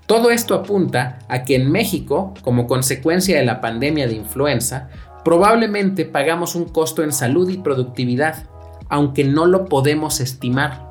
Todo 0.08 0.32
esto 0.32 0.56
apunta 0.56 1.20
a 1.30 1.44
que 1.44 1.56
en 1.56 1.72
México, 1.72 2.34
como 2.42 2.66
consecuencia 2.66 3.38
de 3.38 3.46
la 3.46 3.62
pandemia 3.62 4.08
de 4.08 4.16
influenza, 4.16 4.90
probablemente 5.24 6.06
pagamos 6.06 6.56
un 6.56 6.66
costo 6.66 7.04
en 7.04 7.12
salud 7.12 7.48
y 7.52 7.60
productividad, 7.60 8.48
aunque 8.90 9.24
no 9.24 9.46
lo 9.46 9.66
podemos 9.66 10.22
estimar. 10.22 10.90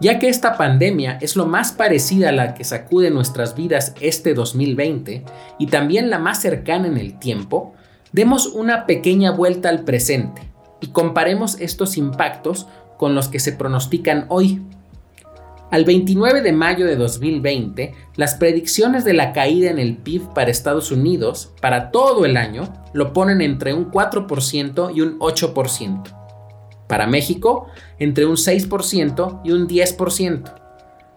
Ya 0.00 0.20
que 0.20 0.28
esta 0.28 0.56
pandemia 0.56 1.18
es 1.20 1.34
lo 1.34 1.46
más 1.46 1.72
parecida 1.72 2.28
a 2.28 2.32
la 2.32 2.54
que 2.54 2.62
sacude 2.62 3.10
nuestras 3.10 3.56
vidas 3.56 3.92
este 4.00 4.34
2020 4.34 5.24
y 5.58 5.66
también 5.66 6.10
la 6.10 6.20
más 6.20 6.40
cercana 6.40 6.86
en 6.86 6.96
el 6.96 7.18
tiempo, 7.18 7.74
Demos 8.12 8.46
una 8.46 8.86
pequeña 8.86 9.32
vuelta 9.32 9.68
al 9.68 9.84
presente 9.84 10.42
y 10.80 10.88
comparemos 10.88 11.60
estos 11.60 11.96
impactos 11.96 12.66
con 12.96 13.14
los 13.14 13.28
que 13.28 13.38
se 13.38 13.52
pronostican 13.52 14.26
hoy. 14.28 14.62
Al 15.70 15.84
29 15.84 16.40
de 16.40 16.52
mayo 16.52 16.86
de 16.86 16.96
2020, 16.96 17.94
las 18.16 18.34
predicciones 18.36 19.04
de 19.04 19.12
la 19.12 19.34
caída 19.34 19.70
en 19.70 19.78
el 19.78 19.98
PIB 19.98 20.32
para 20.32 20.50
Estados 20.50 20.90
Unidos 20.90 21.52
para 21.60 21.90
todo 21.90 22.24
el 22.24 22.38
año 22.38 22.72
lo 22.94 23.12
ponen 23.12 23.42
entre 23.42 23.74
un 23.74 23.90
4% 23.90 24.92
y 24.94 25.02
un 25.02 25.18
8%. 25.18 26.02
Para 26.86 27.06
México, 27.06 27.66
entre 27.98 28.24
un 28.24 28.36
6% 28.36 29.42
y 29.44 29.52
un 29.52 29.68
10%. 29.68 30.54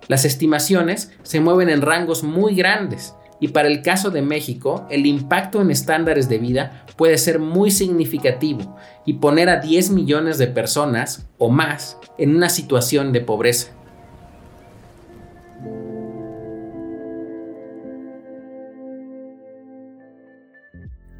Las 0.09 0.25
estimaciones 0.25 1.13
se 1.23 1.39
mueven 1.39 1.69
en 1.69 1.81
rangos 1.81 2.23
muy 2.23 2.53
grandes, 2.53 3.15
y 3.41 3.47
para 3.49 3.67
el 3.67 3.81
caso 3.81 4.11
de 4.11 4.21
México, 4.21 4.85
el 4.91 5.07
impacto 5.07 5.61
en 5.61 5.71
estándares 5.71 6.29
de 6.29 6.37
vida 6.37 6.85
puede 6.95 7.17
ser 7.17 7.39
muy 7.39 7.71
significativo 7.71 8.77
y 9.03 9.13
poner 9.13 9.49
a 9.49 9.59
10 9.59 9.89
millones 9.89 10.37
de 10.37 10.45
personas 10.45 11.27
o 11.39 11.49
más 11.49 11.97
en 12.19 12.35
una 12.35 12.49
situación 12.49 13.11
de 13.11 13.21
pobreza. 13.21 13.73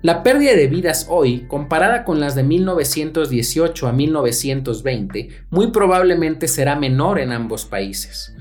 La 0.04 0.24
pérdida 0.24 0.56
de 0.56 0.68
vidas 0.68 1.08
hoy, 1.10 1.46
comparada 1.48 2.04
con 2.04 2.20
las 2.20 2.36
de 2.36 2.44
1918 2.44 3.88
a 3.88 3.92
1920, 3.92 5.30
muy 5.50 5.72
probablemente 5.72 6.48
será 6.48 6.75
menor 6.75 7.20
en 7.20 7.32
ambos 7.32 7.66
países. 7.66 8.36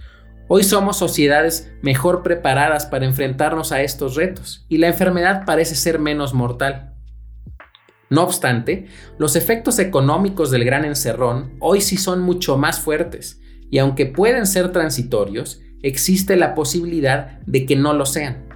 Hoy 0.52 0.64
somos 0.64 0.96
sociedades 0.96 1.70
mejor 1.80 2.24
preparadas 2.24 2.84
para 2.84 3.06
enfrentarnos 3.06 3.70
a 3.70 3.82
estos 3.82 4.16
retos 4.16 4.66
y 4.68 4.78
la 4.78 4.88
enfermedad 4.88 5.44
parece 5.46 5.76
ser 5.76 6.00
menos 6.00 6.34
mortal. 6.34 6.96
No 8.08 8.24
obstante, 8.24 8.88
los 9.16 9.36
efectos 9.36 9.78
económicos 9.78 10.50
del 10.50 10.64
gran 10.64 10.84
encerrón 10.84 11.54
hoy 11.60 11.80
sí 11.80 11.96
son 11.96 12.22
mucho 12.22 12.56
más 12.56 12.80
fuertes 12.80 13.40
y 13.70 13.78
aunque 13.78 14.06
pueden 14.06 14.44
ser 14.44 14.72
transitorios, 14.72 15.60
existe 15.84 16.34
la 16.34 16.56
posibilidad 16.56 17.38
de 17.46 17.64
que 17.64 17.76
no 17.76 17.92
lo 17.92 18.04
sean. 18.04 18.48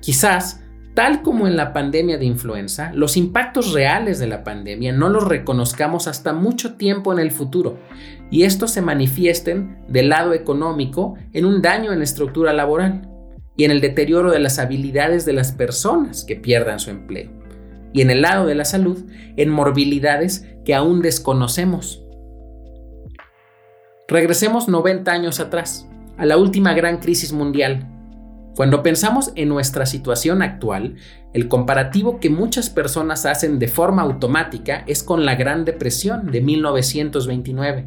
Quizás 0.00 0.62
Tal 0.98 1.22
como 1.22 1.46
en 1.46 1.56
la 1.56 1.72
pandemia 1.72 2.18
de 2.18 2.24
influenza, 2.24 2.90
los 2.92 3.16
impactos 3.16 3.72
reales 3.72 4.18
de 4.18 4.26
la 4.26 4.42
pandemia 4.42 4.92
no 4.92 5.08
los 5.08 5.28
reconozcamos 5.28 6.08
hasta 6.08 6.32
mucho 6.32 6.74
tiempo 6.74 7.12
en 7.12 7.20
el 7.20 7.30
futuro 7.30 7.78
y 8.32 8.42
estos 8.42 8.72
se 8.72 8.82
manifiesten 8.82 9.78
del 9.86 10.08
lado 10.08 10.34
económico 10.34 11.14
en 11.32 11.44
un 11.44 11.62
daño 11.62 11.92
en 11.92 11.98
la 11.98 12.04
estructura 12.04 12.52
laboral 12.52 13.08
y 13.56 13.62
en 13.62 13.70
el 13.70 13.80
deterioro 13.80 14.32
de 14.32 14.40
las 14.40 14.58
habilidades 14.58 15.24
de 15.24 15.34
las 15.34 15.52
personas 15.52 16.24
que 16.24 16.34
pierdan 16.34 16.80
su 16.80 16.90
empleo 16.90 17.30
y 17.92 18.02
en 18.02 18.10
el 18.10 18.22
lado 18.22 18.44
de 18.44 18.56
la 18.56 18.64
salud 18.64 19.04
en 19.36 19.50
morbilidades 19.50 20.48
que 20.64 20.74
aún 20.74 21.00
desconocemos. 21.00 22.04
Regresemos 24.08 24.66
90 24.66 25.12
años 25.12 25.38
atrás, 25.38 25.88
a 26.16 26.26
la 26.26 26.38
última 26.38 26.74
gran 26.74 26.98
crisis 26.98 27.32
mundial. 27.32 27.86
Cuando 28.58 28.82
pensamos 28.82 29.30
en 29.36 29.48
nuestra 29.50 29.86
situación 29.86 30.42
actual, 30.42 30.96
el 31.32 31.46
comparativo 31.46 32.18
que 32.18 32.28
muchas 32.28 32.70
personas 32.70 33.24
hacen 33.24 33.60
de 33.60 33.68
forma 33.68 34.02
automática 34.02 34.82
es 34.88 35.04
con 35.04 35.24
la 35.24 35.36
Gran 35.36 35.64
Depresión 35.64 36.32
de 36.32 36.40
1929. 36.40 37.86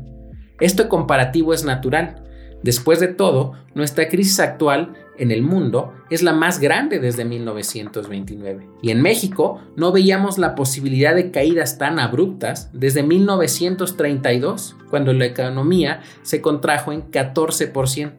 Este 0.61 0.87
comparativo 0.87 1.53
es 1.53 1.65
natural. 1.65 2.23
Después 2.63 3.01
de 3.01 3.09
todo, 3.09 3.51
nuestra 3.75 4.07
crisis 4.07 4.39
actual 4.39 4.93
en 5.17 5.31
el 5.31 5.41
mundo 5.41 5.91
es 6.09 6.23
la 6.23 6.31
más 6.31 6.57
grande 6.57 6.99
desde 6.99 7.25
1929. 7.25 8.69
Y 8.81 8.91
en 8.91 9.01
México 9.01 9.59
no 9.75 9.91
veíamos 9.91 10.37
la 10.37 10.55
posibilidad 10.55 11.13
de 11.13 11.31
caídas 11.31 11.79
tan 11.79 11.99
abruptas 11.99 12.69
desde 12.71 13.03
1932, 13.03 14.77
cuando 14.89 15.11
la 15.11 15.25
economía 15.25 15.99
se 16.21 16.39
contrajo 16.39 16.93
en 16.93 17.11
14%. 17.11 18.13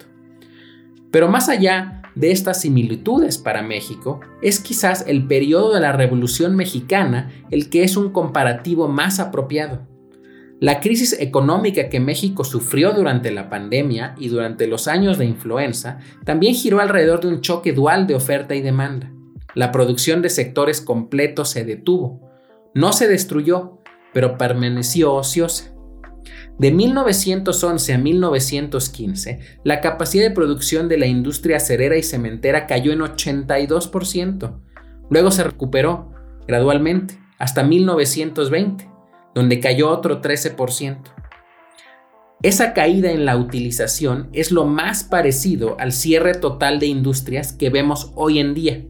Pero 1.11 1.29
más 1.29 1.49
allá 1.49 2.02
de 2.15 2.31
estas 2.31 2.61
similitudes 2.61 3.39
para 3.39 3.63
México, 3.63 4.21
es 4.43 4.61
quizás 4.61 5.05
el 5.07 5.27
periodo 5.27 5.73
de 5.73 5.81
la 5.81 5.93
Revolución 5.93 6.57
Mexicana 6.57 7.31
el 7.51 7.71
que 7.71 7.85
es 7.85 7.97
un 7.97 8.11
comparativo 8.11 8.89
más 8.89 9.21
apropiado. 9.21 9.87
La 10.61 10.79
crisis 10.79 11.17
económica 11.19 11.89
que 11.89 11.99
México 11.99 12.45
sufrió 12.45 12.93
durante 12.93 13.33
la 13.33 13.51
pandemia 13.51 14.15
y 14.17 14.29
durante 14.29 14.69
los 14.69 14.87
años 14.87 15.19
de 15.19 15.25
influenza 15.25 15.99
también 16.25 16.55
giró 16.55 16.81
alrededor 16.81 17.21
de 17.21 17.29
un 17.29 17.41
choque 17.41 17.73
dual 17.73 18.07
de 18.07 18.15
oferta 18.15 18.55
y 18.55 18.61
demanda. 18.61 19.11
La 19.55 19.73
producción 19.73 20.23
de 20.23 20.31
sectores 20.31 20.81
completos 20.81 21.51
se 21.51 21.65
detuvo. 21.65 22.31
No 22.75 22.93
se 22.93 23.09
destruyó, 23.09 23.81
pero 24.13 24.39
permaneció 24.39 25.15
ociosa. 25.15 25.72
De 26.59 26.71
1911 26.71 27.95
a 27.95 27.99
1915, 27.99 29.41
la 29.65 29.81
capacidad 29.81 30.25
de 30.25 30.35
producción 30.35 30.89
de 30.89 30.99
la 30.99 31.07
industria 31.07 31.57
acerera 31.57 31.97
y 31.97 32.03
cementera 32.03 32.67
cayó 32.67 32.93
en 32.93 33.01
82%. 33.01 34.61
Luego 35.11 35.31
se 35.31 35.45
recuperó 35.45 36.13
gradualmente 36.47 37.19
hasta 37.39 37.65
1920 37.65 38.93
donde 39.35 39.61
cayó 39.61 39.91
otro 39.91 40.21
13%. 40.21 40.99
Esa 42.43 42.73
caída 42.73 43.13
en 43.13 43.25
la 43.25 43.37
utilización 43.37 44.29
es 44.33 44.51
lo 44.51 44.65
más 44.65 45.05
parecido 45.05 45.77
al 45.79 45.93
cierre 45.93 46.35
total 46.35 46.81
de 46.81 46.87
industrias 46.87 47.53
que 47.53 47.71
vemos 47.71 48.13
hoy 48.17 48.41
en 48.41 48.55
día. 48.55 48.85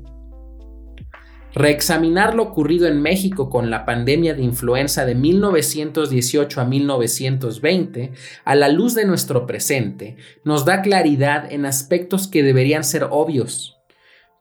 Reexaminar 1.54 2.34
lo 2.34 2.44
ocurrido 2.44 2.86
en 2.86 3.02
México 3.02 3.50
con 3.50 3.70
la 3.70 3.84
pandemia 3.84 4.34
de 4.34 4.42
influenza 4.42 5.04
de 5.04 5.14
1918 5.14 6.60
a 6.60 6.64
1920 6.64 8.12
a 8.44 8.54
la 8.54 8.68
luz 8.68 8.94
de 8.94 9.04
nuestro 9.04 9.46
presente 9.46 10.16
nos 10.44 10.64
da 10.64 10.80
claridad 10.80 11.52
en 11.52 11.66
aspectos 11.66 12.26
que 12.26 12.42
deberían 12.42 12.84
ser 12.84 13.06
obvios. 13.10 13.76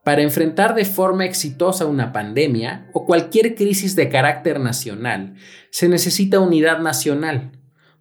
Para 0.05 0.21
enfrentar 0.21 0.73
de 0.73 0.85
forma 0.85 1.25
exitosa 1.25 1.85
una 1.85 2.13
pandemia 2.13 2.89
o 2.93 3.05
cualquier 3.05 3.55
crisis 3.55 3.95
de 3.97 4.07
carácter 4.07 4.61
nacional, 4.61 5.35
se 5.69 5.89
necesita 5.89 6.39
unidad 6.39 6.79
nacional, 6.79 7.51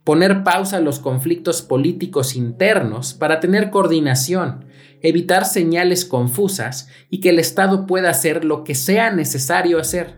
poner 0.05 0.45
pausa 0.45 0.79
a 0.79 0.81
los 0.81 1.01
conflictos 1.01 1.63
políticos 1.63 2.37
internos 2.37 3.13
para 3.13 3.41
tener 3.41 3.71
coordinación, 3.71 4.67
evitar 5.03 5.45
señales 5.45 6.05
confusas 6.05 6.89
y 7.09 7.21
que 7.21 7.31
el 7.31 7.39
Estado 7.39 7.87
pueda 7.87 8.11
hacer 8.11 8.45
lo 8.45 8.65
que 8.65 8.75
sea 8.75 9.11
necesario 9.11 9.79
hacer. 9.79 10.17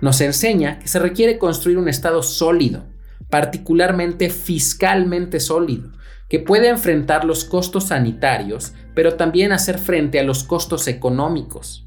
Nos 0.00 0.20
enseña 0.20 0.78
que 0.78 0.88
se 0.88 0.98
requiere 0.98 1.38
construir 1.38 1.78
un 1.78 1.88
Estado 1.88 2.22
sólido, 2.22 2.86
particularmente 3.28 4.30
fiscalmente 4.30 5.40
sólido, 5.40 5.92
que 6.28 6.38
puede 6.38 6.68
enfrentar 6.68 7.24
los 7.24 7.44
costos 7.44 7.88
sanitarios, 7.88 8.72
pero 8.94 9.14
también 9.14 9.52
hacer 9.52 9.78
frente 9.78 10.18
a 10.18 10.22
los 10.22 10.44
costos 10.44 10.88
económicos. 10.88 11.86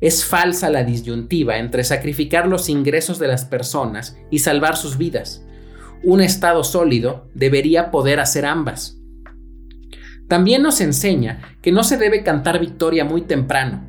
Es 0.00 0.24
falsa 0.24 0.70
la 0.70 0.84
disyuntiva 0.84 1.58
entre 1.58 1.84
sacrificar 1.84 2.46
los 2.46 2.68
ingresos 2.70 3.18
de 3.18 3.28
las 3.28 3.44
personas 3.44 4.16
y 4.30 4.38
salvar 4.38 4.76
sus 4.76 4.96
vidas. 4.96 5.44
Un 6.02 6.22
Estado 6.22 6.64
sólido 6.64 7.28
debería 7.34 7.90
poder 7.90 8.20
hacer 8.20 8.46
ambas. 8.46 8.99
También 10.30 10.62
nos 10.62 10.80
enseña 10.80 11.40
que 11.60 11.72
no 11.72 11.82
se 11.82 11.96
debe 11.96 12.22
cantar 12.22 12.60
victoria 12.60 13.04
muy 13.04 13.22
temprano. 13.22 13.82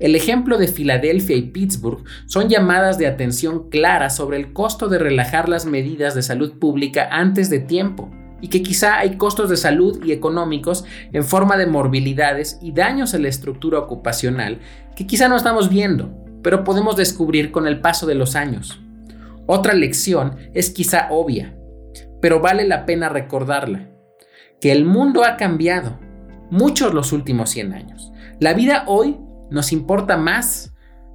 El 0.00 0.16
ejemplo 0.16 0.58
de 0.58 0.66
Filadelfia 0.66 1.36
y 1.36 1.42
Pittsburgh 1.42 2.02
son 2.26 2.48
llamadas 2.48 2.98
de 2.98 3.06
atención 3.06 3.70
claras 3.70 4.16
sobre 4.16 4.36
el 4.36 4.52
costo 4.52 4.88
de 4.88 4.98
relajar 4.98 5.48
las 5.48 5.64
medidas 5.64 6.16
de 6.16 6.22
salud 6.22 6.58
pública 6.58 7.06
antes 7.12 7.50
de 7.50 7.60
tiempo 7.60 8.10
y 8.40 8.48
que 8.48 8.64
quizá 8.64 8.98
hay 8.98 9.16
costos 9.16 9.48
de 9.48 9.56
salud 9.56 10.04
y 10.04 10.10
económicos 10.10 10.84
en 11.12 11.22
forma 11.22 11.56
de 11.56 11.66
morbilidades 11.66 12.58
y 12.60 12.72
daños 12.72 13.14
a 13.14 13.18
la 13.18 13.28
estructura 13.28 13.78
ocupacional 13.78 14.58
que 14.96 15.06
quizá 15.06 15.28
no 15.28 15.36
estamos 15.36 15.70
viendo, 15.70 16.12
pero 16.42 16.64
podemos 16.64 16.96
descubrir 16.96 17.52
con 17.52 17.68
el 17.68 17.80
paso 17.80 18.06
de 18.06 18.16
los 18.16 18.34
años. 18.34 18.80
Otra 19.46 19.72
lección 19.72 20.34
es 20.52 20.70
quizá 20.70 21.06
obvia, 21.10 21.56
pero 22.20 22.40
vale 22.40 22.66
la 22.66 22.86
pena 22.86 23.08
recordarla, 23.08 23.95
que 24.60 24.72
el 24.72 24.84
mundo 24.84 25.24
ha 25.24 25.36
cambiado, 25.36 25.98
muchos 26.50 26.94
los 26.94 27.12
últimos 27.12 27.50
100 27.50 27.72
años. 27.72 28.12
La 28.40 28.54
vida 28.54 28.84
hoy 28.86 29.18
nos 29.50 29.72
importa 29.72 30.16
más 30.16 30.72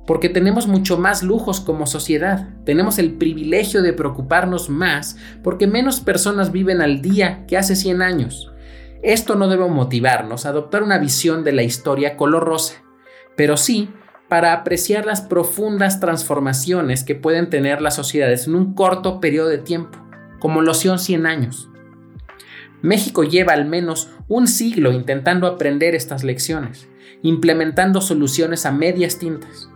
porque 0.07 0.29
tenemos 0.29 0.67
mucho 0.67 0.97
más 0.97 1.23
lujos 1.23 1.61
como 1.61 1.85
sociedad. 1.85 2.49
Tenemos 2.65 2.97
el 2.99 3.13
privilegio 3.13 3.81
de 3.81 3.93
preocuparnos 3.93 4.69
más 4.69 5.17
porque 5.43 5.67
menos 5.67 5.99
personas 5.99 6.51
viven 6.51 6.81
al 6.81 7.01
día 7.01 7.45
que 7.47 7.57
hace 7.57 7.75
100 7.75 8.01
años. 8.01 8.51
Esto 9.03 9.35
no 9.35 9.47
debe 9.47 9.67
motivarnos 9.67 10.45
a 10.45 10.49
adoptar 10.49 10.83
una 10.83 10.97
visión 10.97 11.43
de 11.43 11.53
la 11.53 11.63
historia 11.63 12.17
color 12.17 12.43
rosa, 12.43 12.83
pero 13.35 13.57
sí 13.57 13.89
para 14.29 14.53
apreciar 14.53 15.05
las 15.05 15.21
profundas 15.21 15.99
transformaciones 15.99 17.03
que 17.03 17.15
pueden 17.15 17.49
tener 17.49 17.81
las 17.81 17.95
sociedades 17.95 18.47
en 18.47 18.55
un 18.55 18.73
corto 18.75 19.19
periodo 19.19 19.49
de 19.49 19.57
tiempo, 19.57 19.97
como 20.39 20.61
lo 20.61 20.73
son 20.73 20.99
100 20.99 21.25
años. 21.25 21.70
México 22.81 23.23
lleva 23.23 23.53
al 23.53 23.65
menos 23.65 24.09
un 24.27 24.47
siglo 24.47 24.91
intentando 24.91 25.47
aprender 25.47 25.95
estas 25.95 26.23
lecciones, 26.23 26.87
implementando 27.21 28.01
soluciones 28.01 28.65
a 28.65 28.71
medias 28.71 29.19
tintas. 29.19 29.69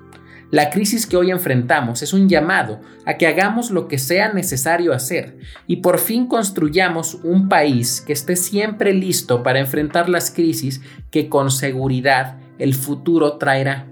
La 0.51 0.69
crisis 0.69 1.07
que 1.07 1.17
hoy 1.17 1.31
enfrentamos 1.31 2.01
es 2.01 2.13
un 2.13 2.29
llamado 2.29 2.79
a 3.05 3.17
que 3.17 3.27
hagamos 3.27 3.71
lo 3.71 3.87
que 3.87 3.97
sea 3.97 4.31
necesario 4.31 4.93
hacer 4.93 5.37
y 5.67 5.77
por 5.77 5.99
fin 5.99 6.27
construyamos 6.27 7.15
un 7.23 7.49
país 7.49 8.01
que 8.01 8.13
esté 8.13 8.35
siempre 8.35 8.93
listo 8.93 9.43
para 9.43 9.59
enfrentar 9.59 10.07
las 10.07 10.31
crisis 10.31 10.81
que 11.11 11.29
con 11.29 11.49
seguridad 11.51 12.37
el 12.59 12.73
futuro 12.73 13.37
traerá. 13.37 13.87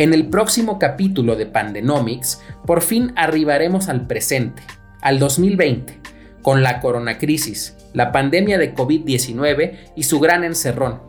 En 0.00 0.14
el 0.14 0.30
próximo 0.30 0.78
capítulo 0.78 1.36
de 1.36 1.44
Pandenomics, 1.44 2.40
por 2.64 2.80
fin 2.80 3.12
arribaremos 3.16 3.90
al 3.90 4.06
presente, 4.06 4.62
al 5.02 5.18
2020, 5.18 6.00
con 6.40 6.62
la 6.62 6.80
coronacrisis, 6.80 7.76
la 7.92 8.10
pandemia 8.10 8.56
de 8.56 8.74
COVID-19 8.74 9.92
y 9.96 10.04
su 10.04 10.18
gran 10.18 10.42
encerrón 10.42 11.02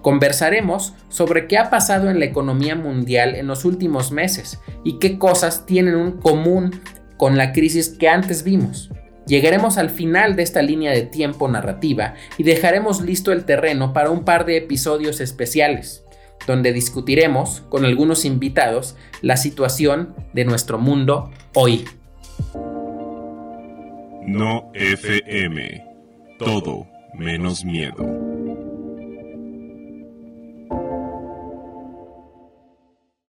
Conversaremos 0.00 0.94
sobre 1.10 1.48
qué 1.48 1.58
ha 1.58 1.68
pasado 1.68 2.08
en 2.08 2.18
la 2.18 2.24
economía 2.24 2.76
mundial 2.76 3.34
en 3.34 3.46
los 3.46 3.66
últimos 3.66 4.10
meses 4.10 4.58
y 4.84 4.98
qué 4.98 5.18
cosas 5.18 5.66
tienen 5.66 5.96
un 5.96 6.12
común 6.12 6.80
con 7.18 7.36
la 7.36 7.52
crisis 7.52 7.90
que 7.90 8.08
antes 8.08 8.42
vimos. 8.42 8.90
Llegaremos 9.26 9.76
al 9.76 9.90
final 9.90 10.34
de 10.34 10.44
esta 10.44 10.62
línea 10.62 10.92
de 10.92 11.02
tiempo 11.02 11.46
narrativa 11.46 12.14
y 12.38 12.44
dejaremos 12.44 13.02
listo 13.02 13.32
el 13.32 13.44
terreno 13.44 13.92
para 13.92 14.08
un 14.08 14.24
par 14.24 14.46
de 14.46 14.56
episodios 14.56 15.20
especiales, 15.20 16.04
donde 16.46 16.72
discutiremos 16.72 17.62
con 17.68 17.84
algunos 17.84 18.24
invitados 18.24 18.96
la 19.22 19.36
situación 19.36 20.14
de 20.32 20.44
nuestro 20.44 20.78
mundo 20.78 21.30
hoy. 21.54 21.84
No 24.26 24.70
FM. 24.74 25.84
Todo 26.38 26.86
menos 27.14 27.64
miedo. 27.64 28.49